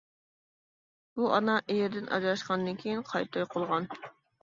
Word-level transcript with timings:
بۇ 1.19 1.27
ئانا 1.35 1.59
ئېرىدىن 1.67 2.09
ئاجراشقاندىن 2.19 2.83
كېيىن 2.83 3.09
قايتا 3.15 3.37
توي 3.41 3.51
قىلغان. 3.57 3.93